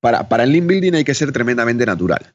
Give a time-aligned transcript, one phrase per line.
[0.00, 2.32] Para, para el link building hay que ser tremendamente natural.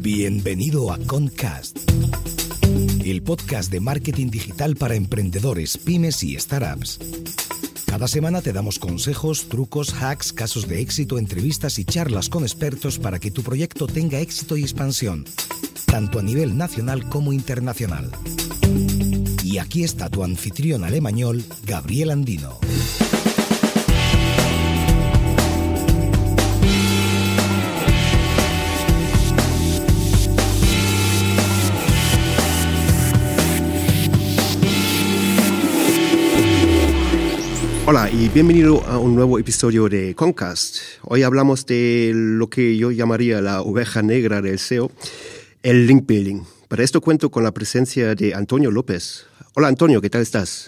[0.00, 1.78] Bienvenido a Concast,
[3.04, 6.98] el podcast de marketing digital para emprendedores, pymes y startups.
[7.86, 12.98] Cada semana te damos consejos, trucos, hacks, casos de éxito, entrevistas y charlas con expertos
[12.98, 15.24] para que tu proyecto tenga éxito y expansión,
[15.86, 18.10] tanto a nivel nacional como internacional.
[19.42, 22.58] Y aquí está tu anfitrión alemañol, Gabriel Andino.
[37.88, 40.78] Hola y bienvenido a un nuevo episodio de Concast.
[41.02, 44.90] Hoy hablamos de lo que yo llamaría la oveja negra del SEO,
[45.62, 46.42] el link building.
[46.66, 49.26] Para esto cuento con la presencia de Antonio López.
[49.54, 50.66] Hola Antonio, ¿qué tal estás?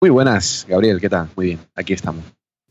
[0.00, 1.28] Muy buenas, Gabriel, ¿qué tal?
[1.34, 2.24] Muy bien, aquí estamos.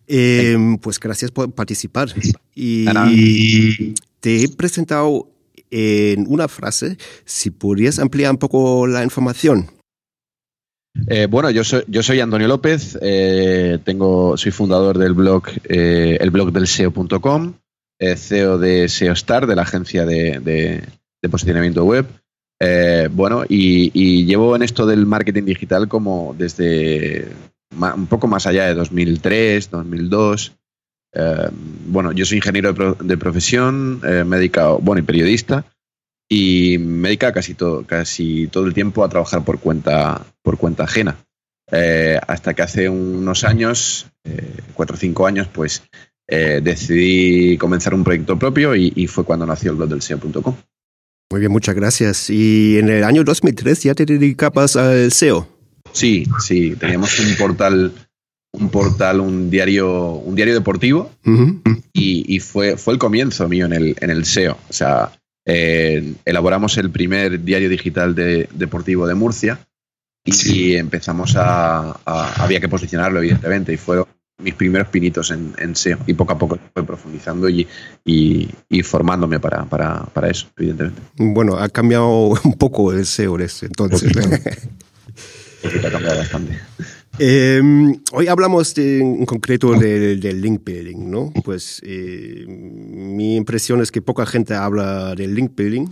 [0.07, 2.07] Eh, pues gracias por participar.
[2.55, 5.27] Y te he presentado
[5.71, 9.69] en una frase, si podrías ampliar un poco la información.
[11.07, 16.17] Eh, bueno, yo soy, yo soy Antonio López, eh, tengo, soy fundador del blog, eh,
[16.19, 17.53] el blog del SEO.com,
[17.99, 20.83] CEO de SEOstar, de la agencia de,
[21.29, 22.05] posicionamiento web.
[23.11, 27.27] bueno, y, llevo en esto del marketing digital como desde
[27.71, 30.53] un poco más allá de 2003, 2002.
[31.87, 35.65] bueno, yo soy ingeniero de, de profesión, médico, bueno, y periodista
[36.29, 40.83] y me dedica casi todo, casi todo el tiempo a trabajar por cuenta, por cuenta
[40.83, 41.17] ajena.
[41.71, 45.83] Eh, hasta que hace unos años, eh, cuatro o cinco años, pues
[46.27, 50.55] eh, decidí comenzar un proyecto propio y, fue cuando nació el blog del SEO.com.
[51.31, 52.29] Muy bien, muchas gracias.
[52.29, 55.47] Y en el año 2003 ya te dedicabas al SEO.
[55.91, 57.91] Sí, sí, teníamos un portal,
[58.51, 61.11] un portal, un diario, un diario deportivo
[61.93, 64.57] y, y, fue, fue el comienzo mío en el, en el SEO.
[64.69, 65.11] O sea,
[65.51, 69.59] eh, elaboramos el primer diario digital deportivo de Murcia
[70.23, 71.99] y, empezamos a,
[72.35, 74.05] Había que posicionarlo, evidentemente, y fueron
[74.43, 75.97] mis primeros pinitos en, SEO.
[76.05, 77.67] Y poco a poco fue profundizando y,
[78.05, 81.01] y, formándome para, para, para, eso, evidentemente.
[81.17, 84.11] Bueno, ha cambiado un poco el SEO entonces.
[85.83, 86.59] ha cambiado bastante.
[87.21, 91.33] Em, hoy hablamos en concreto del, link building, ¿no?
[91.43, 95.87] Pues eh, mi impresión es que poca gente habla del link building.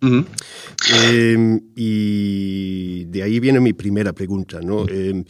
[0.00, 4.88] Em, y de ahí viene mi primera pregunta, ¿no?
[4.88, 5.24] Em,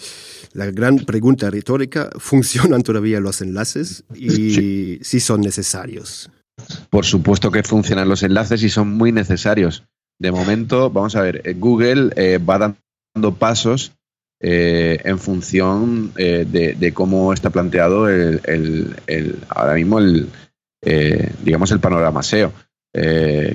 [0.54, 6.30] la gran pregunta retórica, ¿funcionan todavía los enlaces y si son necesarios?
[6.88, 9.84] Por supuesto que funcionan los enlaces y son muy necesarios.
[10.18, 12.74] De momento, vamos a ver, Google eh, va
[13.14, 13.92] dando pasos
[14.40, 18.40] eh, en función eh, de, cómo está planteado el,
[19.48, 20.28] ahora mismo el,
[20.80, 22.52] eh, digamos el panorama SEO.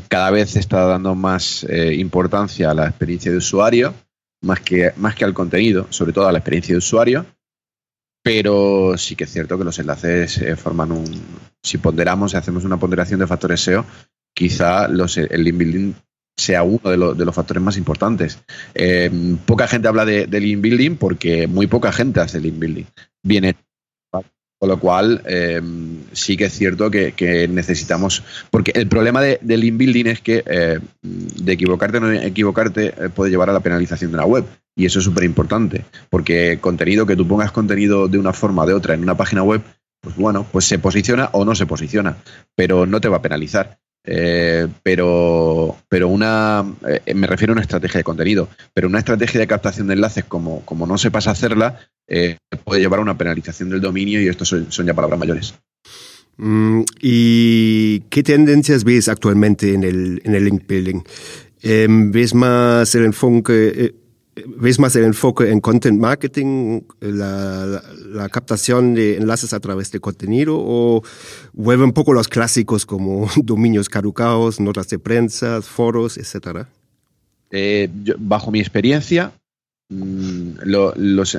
[0.09, 3.93] cada vez está dando más importancia a la experiencia de usuario,
[4.41, 7.25] más que, más que al contenido, sobre todo a la experiencia de usuario.
[8.21, 11.21] Pero sí que es cierto que los enlaces forman un.
[11.61, 13.85] Si ponderamos, y hacemos una ponderación de factores SEO,
[14.33, 15.93] quizá los, el link building
[16.37, 18.39] sea uno de, los factores más importantes.
[18.73, 19.09] Eh,
[19.45, 22.85] poca gente habla de, link building porque muy poca gente hace link building.
[23.23, 23.55] Viene
[24.59, 25.61] con lo cual, eh,
[26.13, 28.23] sí que es cierto que, necesitamos.
[28.49, 33.29] Porque el problema de, link building es que eh, de equivocarte o no equivocarte puede
[33.29, 34.45] llevar a la penalización de la web.
[34.75, 35.83] Y eso es súper importante.
[36.09, 39.43] Porque contenido, que tú pongas contenido de una forma o de otra en una página
[39.43, 39.61] web,
[40.01, 42.17] pues bueno, pues se posiciona o no se posiciona.
[42.55, 43.79] Pero no te va a penalizar.
[44.05, 46.65] Eh, pero, pero una,
[47.05, 50.25] eh, me refiero a una estrategia de contenido, pero una estrategia de captación de enlaces,
[50.25, 54.43] como, como no sepas hacerla, eh, puede llevar a una penalización del dominio y esto
[54.45, 55.53] son, ya palabras mayores.
[56.37, 61.01] Mm, ¿Y qué tendencias ves actualmente en el, en el link building?
[61.61, 63.93] Em, ¿Ves más el enfoque,
[64.45, 67.81] ves más el enfoque en content marketing, la,
[68.31, 71.03] captación de enlaces a través de contenido o
[71.53, 76.67] vuelve un poco los clásicos como dominios caducados, notas de prensa, foros, etcétera?
[77.51, 79.31] Eh, bajo mi experiencia,
[79.89, 80.93] mm, lo,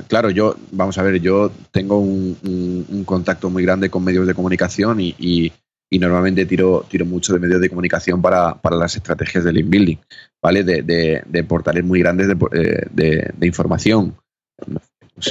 [0.06, 5.00] claro, yo, vamos a ver, yo tengo un, contacto muy grande con medios de comunicación
[5.00, 5.52] y,
[5.98, 9.98] normalmente tiro, tiro mucho de medios de comunicación para, las estrategias del inbuilding,
[10.42, 10.64] ¿vale?
[10.64, 12.36] De, portales muy grandes de,
[13.02, 14.16] eh, información.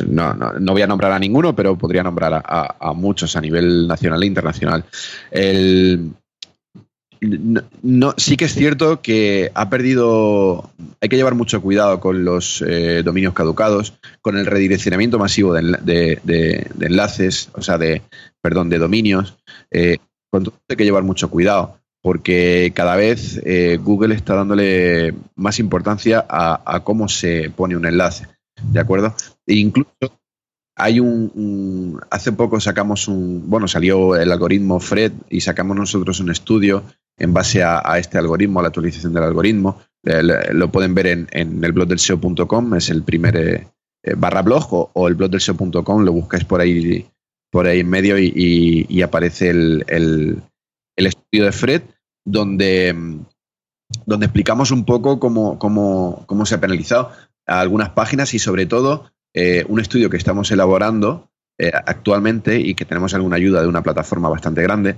[0.07, 3.87] No, no, voy a nombrar a ninguno, pero podría nombrar a, a muchos a nivel
[3.87, 4.85] nacional e internacional.
[5.29, 6.13] El,
[7.81, 10.69] no, sí que es cierto que ha perdido.
[11.01, 16.69] Hay que llevar mucho cuidado con los eh, dominios caducados, con el redireccionamiento masivo de,
[16.79, 18.01] enlaces, o sea, de,
[18.41, 19.37] perdón, de dominios.
[19.71, 19.97] Eh,
[20.33, 26.25] con hay que llevar mucho cuidado, porque cada vez eh, Google está dándole más importancia
[26.27, 28.25] a, cómo se pone un enlace.
[28.63, 29.13] ¿De acuerdo?
[29.45, 29.91] E incluso
[30.75, 33.47] hay un, Hace poco sacamos un.
[33.47, 36.83] Bueno, salió el algoritmo Fred y sacamos nosotros un estudio
[37.15, 39.81] en base a, este algoritmo, a la actualización del algoritmo.
[40.03, 43.67] Eh, lo pueden ver en, el blog del SEO.com, es el primer eh,
[44.17, 47.05] barra blog, o, el blog del SEO.com, lo buscáis por ahí,
[47.53, 50.41] por ahí en medio y, aparece el,
[50.97, 51.83] estudio de Fred,
[52.25, 52.95] donde,
[54.07, 57.11] donde explicamos un poco cómo, cómo, se ha penalizado
[57.45, 59.11] algunas páginas y sobre todo
[59.67, 61.29] un estudio que estamos elaborando
[61.85, 64.95] actualmente y que tenemos alguna ayuda de una plataforma bastante grande,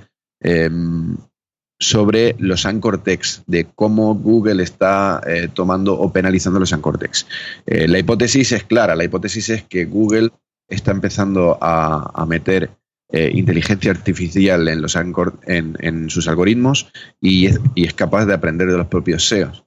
[1.79, 7.27] sobre los anchor text, de cómo Google está eh, tomando o penalizando los anchor text.
[7.65, 10.31] Eh, la hipótesis es clara, la hipótesis es que Google
[10.67, 12.71] está empezando a, meter
[13.11, 16.91] eh, inteligencia artificial en, los en, sus algoritmos
[17.21, 19.65] y es, capaz de aprender de los propios SEOs,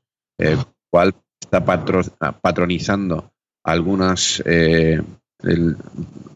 [0.90, 1.64] cual está
[2.40, 3.32] patronizando
[3.64, 4.42] algunas,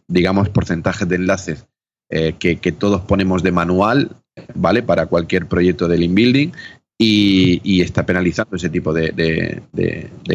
[0.06, 1.66] digamos, porcentajes de enlaces
[2.08, 4.22] que, que todos ponemos de manual
[4.54, 4.82] ¿vale?
[4.82, 6.52] Para cualquier proyecto del inbuilding
[6.98, 9.62] y, y está penalizando ese tipo de,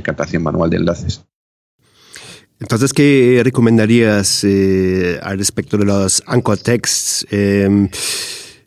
[0.03, 1.25] captación manual de enlaces.
[2.59, 7.25] Entonces, ¿qué recomendarías eh, al respecto de los anchor texts?
[7.29, 7.89] Em,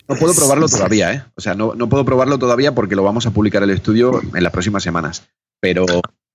[0.07, 1.23] no puedo probarlo todavía, ¿eh?
[1.35, 4.51] O sea, no, puedo probarlo todavía porque lo vamos a publicar el estudio en las
[4.51, 5.29] próximas semanas.
[5.61, 5.85] Pero,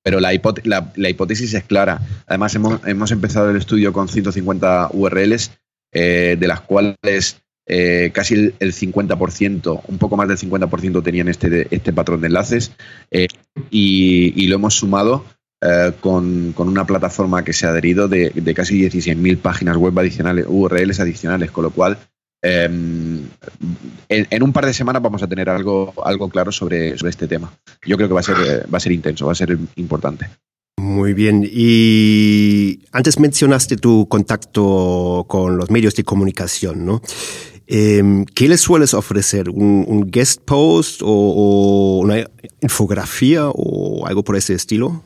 [0.03, 2.01] pero la, hipótesis es clara.
[2.27, 5.51] Además, hemos, empezado el estudio con 150 URLs,
[5.93, 11.67] eh, de las cuales eh, casi el, 50%, un poco más del 50% tenían este,
[11.75, 12.71] este patrón de enlaces
[13.11, 13.27] eh,
[13.71, 15.25] y, lo hemos sumado
[15.63, 21.01] eh, con, una plataforma que se ha adherido de, casi 16.000 páginas web adicionales, URLs
[21.01, 21.99] adicionales, con lo cual
[22.43, 23.23] em,
[24.09, 27.53] en, un par de semanas vamos a tener algo, algo claro sobre, este tema.
[27.87, 28.37] Yo creo que va a ser,
[28.73, 30.29] va a ser intenso, va a ser importante.
[30.79, 31.49] Muy bien.
[31.51, 37.01] Y antes mencionaste tu contacto con los medios de comunicación, ¿no?
[37.67, 39.49] Em, ¿Qué les sueles ofrecer?
[39.51, 42.25] ¿Un, guest post o, una
[42.61, 45.03] infografía o algo por ese estilo?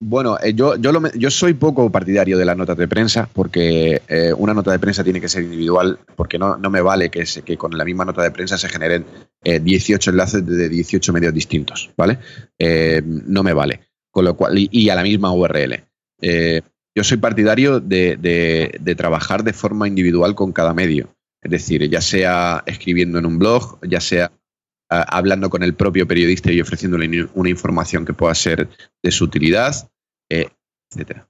[0.00, 4.32] Bueno, eh, yo, yo, yo, soy poco partidario de las notas de prensa porque eh,
[4.36, 7.56] una nota de prensa tiene que ser individual porque no, no me vale que, que,
[7.56, 9.06] con la misma nota de prensa se generen
[9.42, 12.18] 18 eh, enlaces de 18 medios distintos, ¿vale?
[13.04, 13.80] no me vale.
[14.10, 15.82] Con lo cual, y, a la misma URL.
[16.96, 21.16] Yo soy partidario de, trabajar de forma individual con cada medio.
[21.42, 24.32] Es decir, ya sea escribiendo en un blog, ya sea
[24.90, 28.68] ah, hablando con el propio periodista y ofreciéndole una información que pueda ser
[29.02, 29.93] de su utilidad, eh,
[30.28, 31.28] etcétera.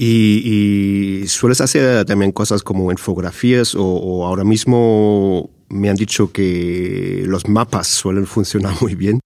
[0.00, 7.48] Y, sueles hacer también cosas como infografías o, ahora mismo me han dicho que los
[7.48, 9.20] mapas suelen funcionar muy bien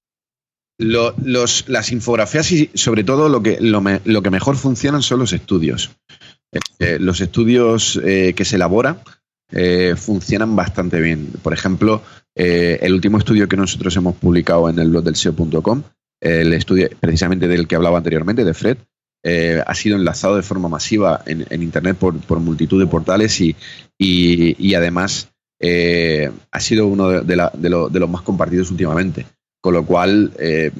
[0.78, 5.90] los, las infografías y sobre todo lo que, lo, que mejor funcionan son los estudios.
[6.78, 8.98] Eh, los estudios eh, que se elaboran
[9.50, 11.28] eh, funcionan bastante bien.
[11.42, 12.02] Por ejemplo,
[12.34, 15.82] el último estudio que nosotros hemos publicado en el blog del SEO.com,
[16.22, 18.78] el estudio precisamente del que hablaba anteriormente, de Fred,
[19.66, 23.54] ha sido enlazado de forma masiva en, Internet por, multitud de portales y,
[23.98, 25.28] y, además
[25.60, 29.26] ha sido uno de, de los más compartidos últimamente.
[29.62, 30.72] Con lo cual, eh,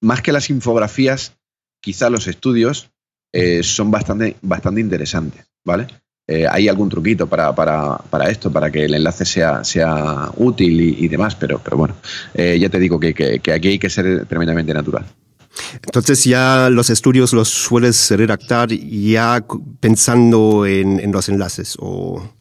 [0.00, 1.36] más que las infografías,
[1.82, 2.90] quizá los estudios
[3.32, 5.86] eh, son bastante, bastante interesantes, ¿vale?
[6.28, 7.54] Eh, hay algún truquito para,
[8.28, 11.94] esto, para que el enlace sea, sea útil y, demás, pero, pero bueno,
[12.34, 15.04] ya te digo que, aquí hay que ser tremendamente natural.
[15.84, 19.44] Entonces ya los estudios los sueles redactar ya
[19.80, 22.36] pensando en, los enlaces o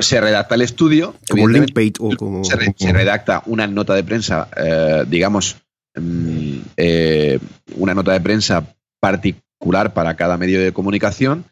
[0.00, 1.14] se redacta el estudio.
[1.28, 2.44] Como link o como.
[2.44, 5.56] Se, redacta una nota de prensa, eh, digamos,
[5.94, 7.38] mm, eh,
[7.76, 11.44] una nota de prensa particular para cada medio de comunicación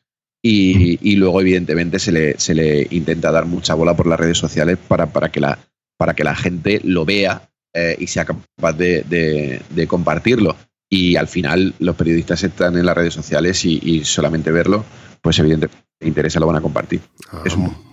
[0.50, 4.78] y, luego, evidentemente, se le, se le, intenta dar mucha bola por las redes sociales
[4.78, 5.58] para, para, que, la,
[5.98, 10.56] para que la gente lo vea eh, y sea capaz de, compartirlo.
[10.88, 14.84] Y al final, los periodistas están en las redes sociales y, solamente verlo,
[15.20, 17.00] pues evidentemente interesa, lo van a compartir.
[17.30, 17.44] Ah,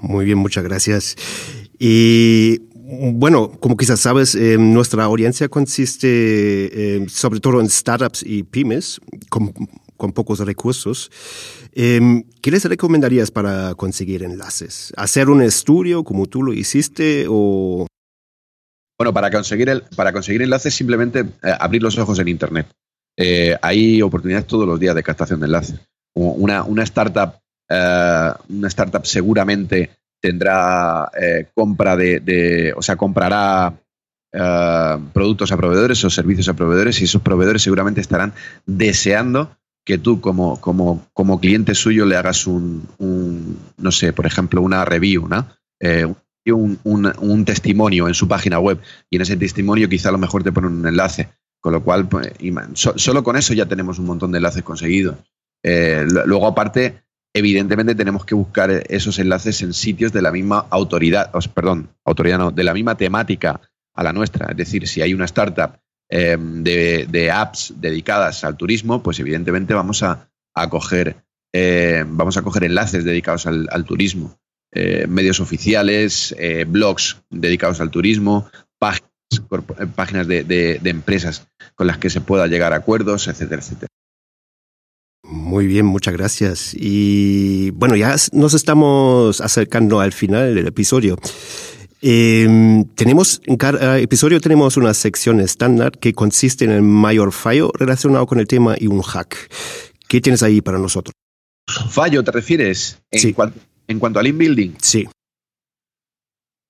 [0.02, 1.16] muy bien, muchas gracias.
[1.78, 8.44] Y bueno, como quizás sabes, eh, nuestra audiencia consiste eh, sobre todo en startups y
[8.44, 9.52] pymes con,
[9.98, 11.12] con pocos recursos.
[11.74, 14.94] Em, ¿Qué les recomendarías para conseguir enlaces?
[14.98, 17.88] ¿Hacer un estudio como tú lo hiciste o...?
[18.98, 22.68] Bueno, para conseguir, el, para conseguir enlaces simplemente eh, abrir los ojos en Internet.
[23.18, 25.80] Eh, hay oportunidades todos los días de captación de enlaces.
[26.14, 27.34] Una, una startup,
[27.70, 31.12] eh, una startup seguramente tendrá
[31.54, 33.74] compra de, o sea, comprará
[35.14, 38.34] productos a proveedores o servicios a proveedores y esos proveedores seguramente estarán
[38.66, 42.88] deseando que tú como, como, como cliente suyo le hagas un,
[43.78, 45.48] no sé, por ejemplo, una review, ¿no?
[45.80, 46.12] Eh,
[46.52, 50.52] un, un, testimonio en su página web y en ese testimonio quizá lo mejor te
[50.52, 51.30] ponen un enlace.
[51.60, 52.32] Con lo cual, pues,
[52.74, 55.16] solo con eso ya tenemos un montón de enlaces conseguidos.
[55.64, 57.02] Eh, luego, aparte,
[57.34, 62.52] evidentemente tenemos que buscar esos enlaces en sitios de la misma autoridad, perdón, autoridad no,
[62.52, 63.62] de la misma temática
[63.96, 64.52] a la nuestra.
[64.52, 70.04] Es decir, si hay una startup Em, de, apps dedicadas al turismo, pues evidentemente vamos
[70.04, 70.30] a,
[70.70, 71.18] coger,
[71.52, 74.38] em, vamos a coger enlaces dedicados al, turismo,
[74.72, 81.98] eh, medios oficiales, eh, blogs dedicados al turismo, páginas, eh, de, de, empresas con las
[81.98, 83.88] que se pueda llegar a acuerdos, etcétera, etcétera.
[85.24, 86.76] Muy bien, muchas gracias.
[86.76, 91.18] Y bueno, ya nos estamos acercando al final del episodio.
[92.08, 97.72] Eh, tenemos, en cada episodio tenemos una sección estándar que consiste en el mayor fallo
[97.74, 99.36] relacionado con el tema y un hack.
[100.08, 101.16] ¿Qué tienes ahí para nosotros?
[101.90, 103.02] ¿Fallo te refieres?
[103.10, 103.34] En, sí.
[103.34, 104.76] cuanto, en cuanto al inbuilding.
[104.80, 105.08] Sí.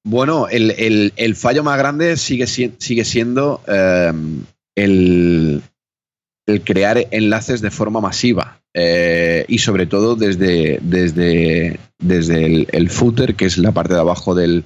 [0.06, 4.42] Bueno, el, el, fallo más grande sigue, sigue siendo em,
[4.74, 5.62] el,
[6.46, 8.62] el, crear enlaces de forma masiva.
[8.74, 14.34] Eh, y sobre todo desde, desde, desde el, footer, que es la parte de abajo
[14.34, 14.64] del,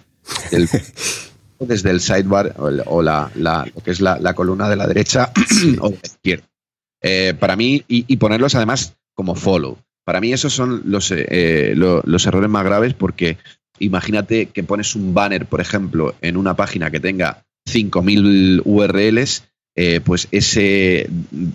[1.59, 5.31] desde el sidebar o, la, lo que es la, columna de la derecha
[5.81, 6.45] o de la izquierda.
[7.01, 9.77] Eh, para mí, y, ponerlos además como follow.
[10.05, 13.38] Para mí esos son los, eh, los errores más graves porque
[13.77, 19.43] imagínate que pones un banner, por ejemplo, en una página que tenga 5.000 URLs,
[19.75, 21.07] eh, pues ese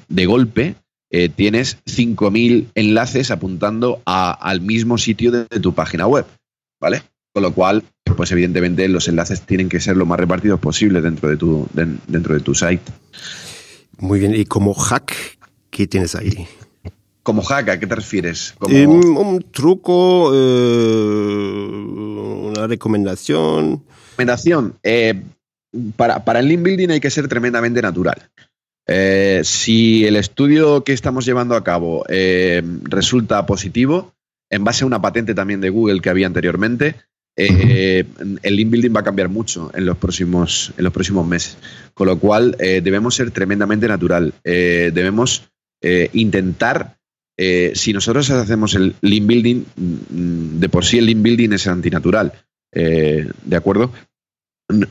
[0.08, 0.76] de golpe
[1.36, 6.26] tienes 5.000 enlaces apuntando al mismo sitio de, de, tu página web,
[6.80, 7.04] ¿vale?
[7.34, 7.82] Con lo cual
[8.16, 12.34] pues evidentemente los enlaces tienen que ser lo más repartidos posible dentro de tu, dentro
[12.34, 12.82] de tu site.
[13.98, 15.12] Muy bien, y como hack,
[15.70, 16.46] ¿qué tienes ahí?
[17.24, 18.54] Como hack, ¿a qué te refieres?
[18.68, 21.66] Em, un truco, eh,
[22.52, 23.82] una recomendación.
[24.10, 24.74] Recomendación.
[24.82, 25.22] Eh,
[25.96, 28.30] para, para el link building hay que ser tremendamente natural.
[28.86, 32.04] Eh, si el estudio que estamos llevando a cabo
[32.84, 34.12] resulta positivo,
[34.50, 36.94] en base a una patente también de Google que había anteriormente,
[37.36, 38.04] eh,
[38.42, 41.56] el link building va a cambiar mucho en los próximos, en los próximos meses.
[41.92, 44.32] Con lo cual, eh, debemos ser tremendamente natural.
[44.44, 45.48] Eh, debemos
[46.14, 46.96] intentar,
[47.36, 52.32] si nosotros hacemos el link building, mm, de por sí el link building es antinatural.
[52.72, 53.92] ¿De acuerdo?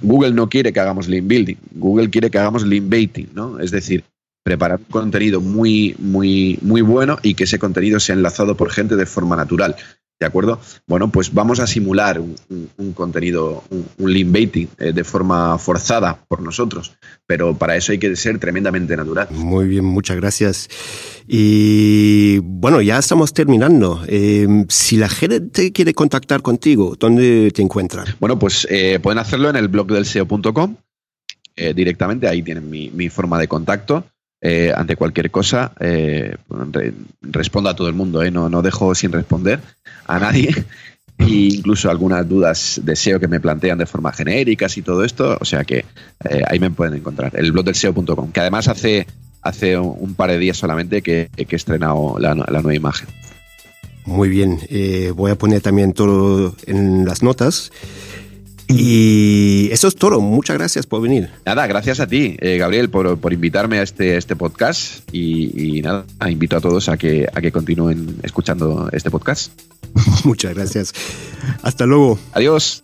[0.04, 3.60] Google no quiere que hagamos link building, Google quiere que hagamos link baiting, ¿no?
[3.60, 4.04] Es decir,
[4.44, 8.96] preparar un contenido muy, muy, muy bueno y que ese contenido sea enlazado por gente
[8.96, 9.76] de forma natural.
[10.24, 10.58] ¿De acuerdo?
[10.88, 16.42] Bueno, pues vamos a simular un, contenido, un, link baiting eh, de forma forzada por
[16.42, 16.94] nosotros,
[17.28, 19.28] pero para eso hay que ser tremendamente natural.
[19.32, 20.70] Muy bien, muchas gracias.
[21.28, 24.02] Y bueno, ya estamos terminando.
[24.08, 28.06] Eh, si la gente quiere contactar contigo, ¿dónde te encuentran?
[28.22, 30.78] Bueno, pues eh, pueden hacerlo en el blog del SEO.com.
[31.76, 34.06] directamente ahí tienen mi forma de contacto.
[34.46, 36.36] Eh, ante cualquier cosa, eh,
[37.22, 38.30] respondo a todo el mundo, ¿eh?
[38.30, 39.62] no, no dejo sin responder
[40.06, 40.50] a nadie.
[41.18, 45.38] E incluso algunas dudas de SEO que me plantean de forma genéricas y todo esto,
[45.40, 45.86] o sea que
[46.30, 49.08] eh, ahí me pueden encontrar, el blog del SEO.com, que además hace,
[49.42, 53.08] hace un par de días solamente que, he estrenado la, la, nueva imagen.
[54.06, 54.60] Muy bien,
[55.16, 57.72] voy a poner también todo en las notas.
[58.78, 60.22] Y eso es todo.
[60.22, 61.30] Muchas gracias por venir.
[61.46, 65.08] Nada, gracias a ti, eh, Gabriel, por, por, invitarme a este, este podcast.
[65.12, 69.52] Y, y, nada, invito a todos a que, a que continúen escuchando este podcast.
[70.24, 70.94] Muchas gracias.
[71.62, 72.20] Hasta luego.
[72.34, 72.84] Adiós.